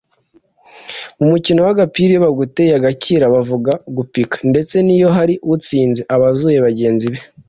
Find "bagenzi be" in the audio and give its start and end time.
6.67-7.19